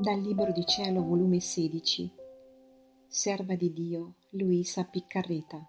[0.00, 2.10] Dal Libro di Cielo, volume 16,
[3.06, 5.62] Serva di Dio, Luisa Piccarreta,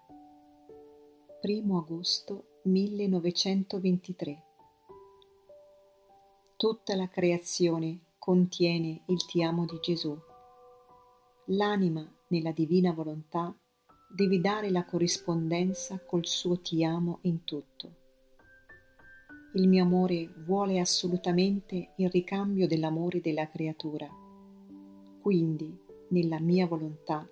[1.41, 4.43] 1 agosto 1923.
[6.55, 10.17] Tutta la creazione contiene il ti amo di Gesù.
[11.47, 13.53] L'anima, nella divina volontà,
[14.15, 17.95] deve dare la corrispondenza col suo ti amo in tutto.
[19.55, 24.20] Il mio amore vuole assolutamente il ricambio dell'amore della creatura.
[25.21, 25.71] Quindi,
[26.07, 27.29] nella mia volontà,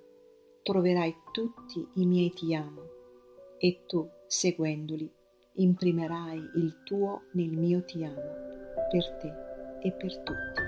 [0.61, 2.83] troverai tutti i miei ti amo
[3.57, 5.11] e tu, seguendoli,
[5.53, 8.21] imprimerai il tuo nel mio ti amo,
[8.91, 9.33] per te
[9.81, 10.61] e per tutti.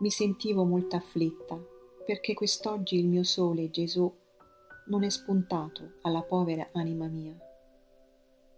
[0.00, 1.58] Mi sentivo molto afflitta
[2.04, 4.12] perché quest'oggi il mio sole, Gesù,
[4.86, 7.36] non è spuntato alla povera anima mia.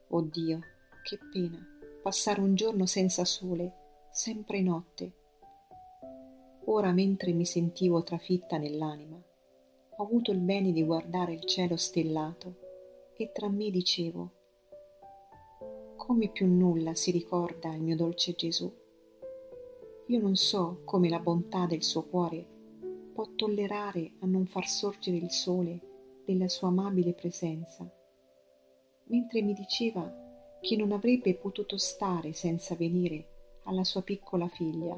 [0.08, 0.60] Oh Dio,
[1.02, 1.58] che pena
[2.02, 3.72] passare un giorno senza sole,
[4.10, 5.12] sempre notte.
[6.66, 13.12] Ora, mentre mi sentivo trafitta nell'anima, ho avuto il bene di guardare il cielo stellato
[13.16, 14.32] e tra me dicevo,
[15.96, 18.82] come più nulla si ricorda il mio dolce Gesù
[20.08, 22.44] io non so come la bontà del suo cuore
[23.14, 25.93] può tollerare a non far sorgere il sole
[26.24, 27.88] della sua amabile presenza,
[29.04, 30.22] mentre mi diceva
[30.60, 34.94] che non avrebbe potuto stare senza venire alla sua piccola figlia,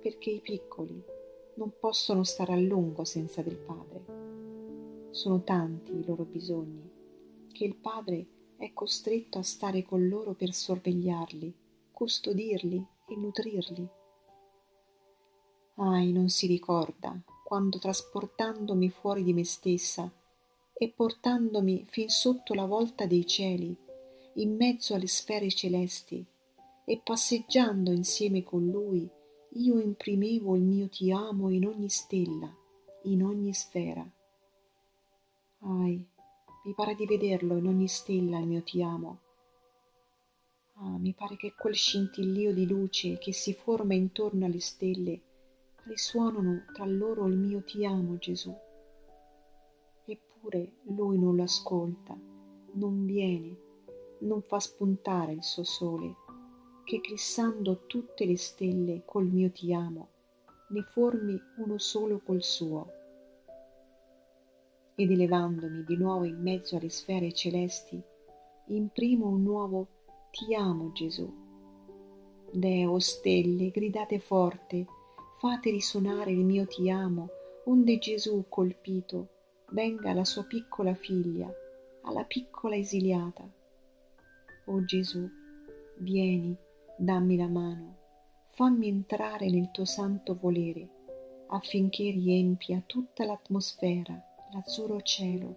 [0.00, 1.02] perché i piccoli
[1.54, 5.08] non possono stare a lungo senza del padre.
[5.10, 6.90] Sono tanti i loro bisogni
[7.52, 11.54] che il padre è costretto a stare con loro per sorvegliarli,
[11.92, 13.88] custodirli e nutrirli.
[15.74, 20.08] Ahi, non si ricorda quando trasportandomi fuori di me stessa
[20.72, 23.76] e portandomi fin sotto la volta dei cieli,
[24.34, 26.24] in mezzo alle sfere celesti,
[26.84, 29.10] e passeggiando insieme con lui,
[29.54, 32.56] io imprimevo il mio ti amo in ogni stella,
[33.06, 34.08] in ogni sfera.
[35.58, 36.06] Ahi,
[36.66, 39.18] mi pare di vederlo in ogni stella il mio ti amo,
[40.74, 45.29] Ah, mi pare che quel scintillio di luce che si forma intorno alle stelle
[45.84, 48.54] risuonano tra loro il mio ti amo Gesù.
[50.04, 52.18] Eppure lui non lo ascolta,
[52.72, 53.56] non viene,
[54.20, 56.14] non fa spuntare il suo sole,
[56.84, 60.08] che eclissando tutte le stelle col mio ti amo,
[60.68, 62.92] ne formi uno solo col suo.
[64.94, 68.02] Ed elevandomi di nuovo in mezzo alle sfere celesti,
[68.66, 69.86] imprimo un nuovo
[70.30, 71.48] ti amo Gesù.
[72.52, 74.86] Deo, stelle, gridate forte,
[75.40, 77.30] fate risuonare il mio ti amo,
[77.64, 79.28] onde Gesù colpito
[79.70, 81.50] venga alla sua piccola figlia,
[82.02, 83.48] alla piccola esiliata.
[84.66, 85.26] O Gesù,
[85.96, 86.54] vieni,
[86.94, 87.96] dammi la mano,
[88.48, 90.86] fammi entrare nel tuo santo volere,
[91.46, 94.22] affinché riempia tutta l'atmosfera,
[94.52, 95.56] l'azzurro cielo,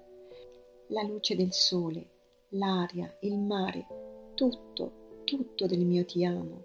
[0.88, 2.08] la luce del sole,
[2.52, 6.64] l'aria, il mare, tutto, tutto del mio ti amo,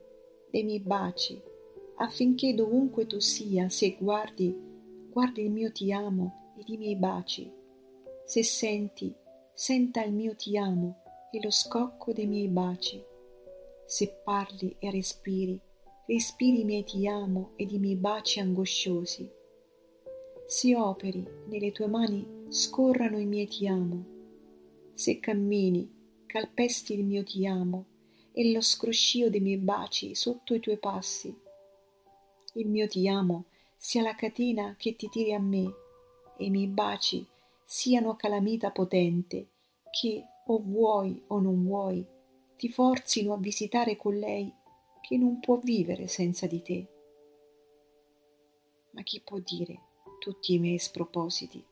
[0.52, 1.42] dei miei baci,
[1.98, 4.54] affinché dovunque tu sia, se guardi,
[5.10, 7.50] guardi il mio ti amo ed i miei baci.
[8.24, 9.14] Se senti,
[9.52, 13.02] senta il mio ti amo e lo scocco dei miei baci.
[13.84, 15.60] Se parli e respiri,
[16.06, 19.28] respiri i miei ti amo ed i miei baci angosciosi.
[20.46, 24.04] Se operi, nelle tue mani scorrano i miei ti amo.
[24.94, 25.90] Se cammini,
[26.26, 27.86] calpesti il mio ti amo
[28.32, 31.46] e lo scroscio dei miei baci sotto i tuoi passi.
[32.58, 33.44] Il mio ti amo
[33.76, 35.72] sia la catena che ti tiri a me
[36.36, 37.24] e i miei baci
[37.64, 39.46] siano calamita potente
[39.90, 42.04] che o vuoi o non vuoi
[42.56, 44.52] ti forzino a visitare con lei
[45.00, 46.88] che non può vivere senza di te.
[48.90, 49.80] Ma chi può dire
[50.18, 51.64] tutti i miei spropositi?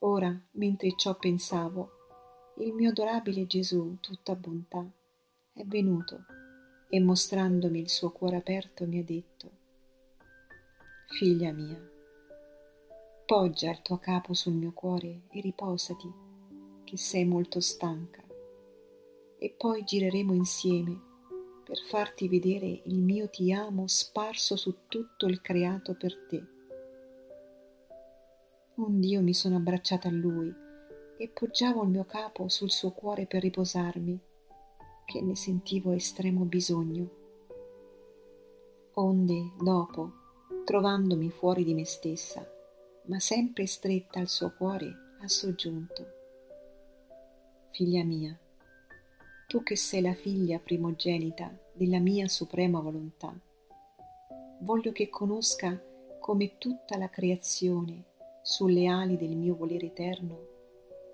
[0.00, 1.90] Ora, mentre ciò pensavo,
[2.56, 4.84] il mio adorabile Gesù, tutta bontà,
[5.52, 6.24] è venuto
[6.94, 9.50] e mostrandomi il suo cuore aperto mi ha detto,
[11.06, 11.80] Figlia mia,
[13.24, 16.12] poggia il tuo capo sul mio cuore e riposati,
[16.84, 18.22] che sei molto stanca,
[19.38, 21.00] e poi gireremo insieme
[21.64, 26.46] per farti vedere il mio ti amo sparso su tutto il creato per te.
[28.74, 30.54] Un Dio mi sono abbracciata a Lui
[31.16, 34.20] e poggiavo il mio capo sul suo cuore per riposarmi,
[35.04, 37.08] che ne sentivo estremo bisogno.
[38.94, 40.12] Onde, dopo,
[40.64, 42.46] trovandomi fuori di me stessa,
[43.06, 46.20] ma sempre stretta al suo cuore, ha soggiunto,
[47.70, 48.38] Figlia mia,
[49.46, 53.34] tu che sei la figlia primogenita della mia suprema volontà,
[54.60, 55.80] voglio che conosca
[56.20, 58.04] come tutta la creazione
[58.42, 60.50] sulle ali del mio volere eterno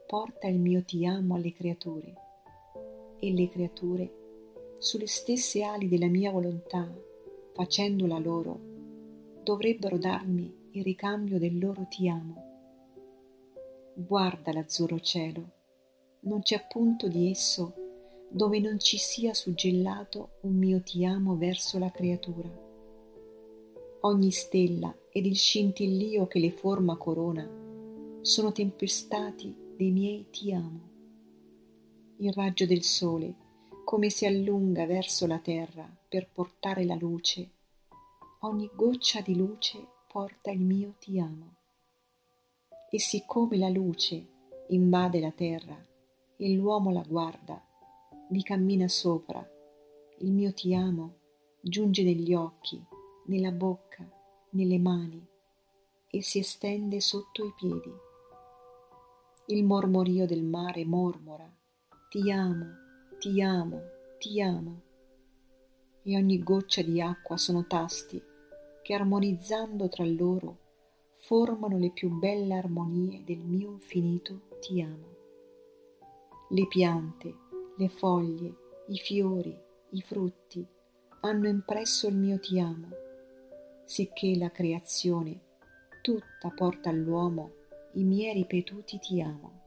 [0.06, 2.27] porta il mio ti amo alle creature
[3.18, 4.12] e le creature
[4.78, 6.88] sulle stesse ali della mia volontà,
[7.52, 8.58] facendola loro,
[9.42, 12.44] dovrebbero darmi il ricambio del loro ti amo.
[13.94, 15.50] Guarda l'azzurro cielo,
[16.20, 17.74] non c'è punto di esso
[18.30, 22.66] dove non ci sia suggellato un mio ti amo verso la creatura.
[24.02, 27.48] Ogni stella ed il scintillio che le forma corona
[28.20, 30.97] sono tempestati dei miei ti amo.
[32.20, 33.32] Il raggio del sole
[33.84, 37.48] come si allunga verso la terra per portare la luce,
[38.40, 41.54] ogni goccia di luce porta il mio ti amo.
[42.90, 44.26] E siccome la luce
[44.70, 45.80] invade la terra
[46.36, 47.64] e l'uomo la guarda,
[48.30, 49.48] vi cammina sopra,
[50.18, 51.18] il mio ti amo
[51.60, 52.84] giunge negli occhi,
[53.26, 54.04] nella bocca,
[54.50, 55.24] nelle mani
[56.10, 57.92] e si estende sotto i piedi.
[59.46, 61.48] Il mormorio del mare mormora,
[62.10, 62.64] ti amo,
[63.18, 63.82] ti amo,
[64.16, 64.80] ti amo.
[66.02, 68.22] E ogni goccia di acqua sono tasti
[68.80, 70.56] che armonizzando tra loro
[71.20, 75.16] formano le più belle armonie del mio infinito ti amo.
[76.48, 77.34] Le piante,
[77.76, 78.54] le foglie,
[78.86, 79.54] i fiori,
[79.90, 80.66] i frutti
[81.20, 82.88] hanno impresso il mio ti amo,
[83.84, 85.40] sicché la creazione
[86.00, 87.52] tutta porta all'uomo
[87.92, 89.60] i miei ripetuti ti amo.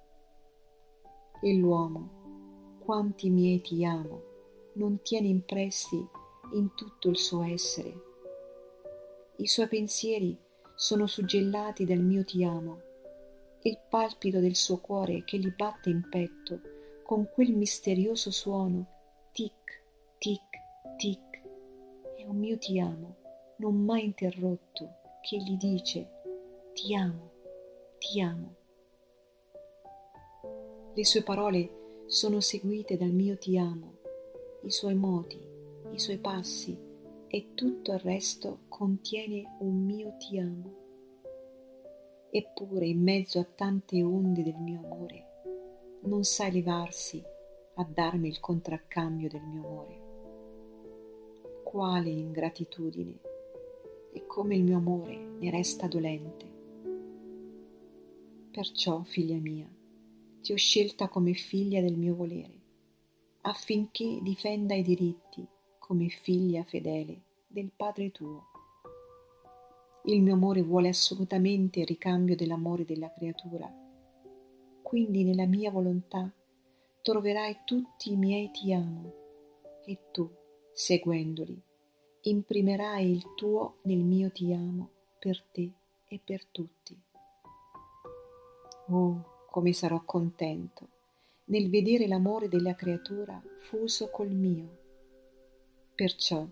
[1.40, 2.21] E l'uomo,
[2.84, 4.22] quanti miei ti amo,
[4.74, 6.04] non tiene impressi
[6.54, 7.94] in tutto il suo essere.
[9.38, 10.38] I suoi pensieri
[10.76, 12.90] sono suggellati dal mio ti amo
[13.64, 16.62] il palpito del suo cuore che gli batte in petto
[17.04, 18.88] con quel misterioso suono
[19.32, 19.84] tic,
[20.18, 20.42] tic,
[20.98, 21.42] tic,
[22.18, 23.18] è un mio ti amo
[23.58, 26.10] non mai interrotto che gli dice
[26.74, 27.32] ti amo,
[28.00, 28.56] ti amo.
[30.96, 31.81] Le sue parole
[32.12, 34.00] sono seguite dal mio ti amo,
[34.64, 35.40] i suoi modi,
[35.92, 36.78] i suoi passi
[37.26, 40.74] e tutto il resto contiene un mio ti amo.
[42.30, 45.26] Eppure in mezzo a tante onde del mio amore
[46.02, 47.24] non sa elevarsi
[47.76, 50.02] a darmi il contraccambio del mio amore.
[51.64, 53.22] Quale ingratitudine
[54.12, 56.46] e come il mio amore ne resta dolente.
[58.52, 59.80] Perciò, figlia mia,
[60.42, 62.60] ti ho scelta come figlia del mio volere,
[63.42, 65.48] affinché difenda i diritti
[65.78, 68.48] come figlia fedele del Padre tuo.
[70.06, 73.72] Il mio amore vuole assolutamente il ricambio dell'amore della creatura,
[74.82, 76.32] quindi nella mia volontà
[77.04, 79.14] troverai tutti i miei ti amo
[79.86, 80.30] e tu,
[80.74, 81.62] seguendoli,
[82.22, 84.90] imprimerai il tuo nel mio ti amo
[85.20, 85.72] per te
[86.08, 87.00] e per tutti.
[88.88, 90.88] Oh, come sarò contento
[91.48, 94.78] nel vedere l'amore della creatura fuso col mio.
[95.94, 96.48] Perciò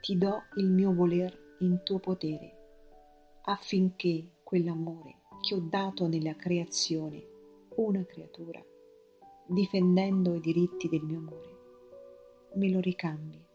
[0.00, 7.20] ti do il mio voler in tuo potere, affinché quell'amore che ho dato nella creazione,
[7.74, 8.64] una creatura,
[9.44, 11.56] difendendo i diritti del mio amore,
[12.54, 13.47] me lo ricambi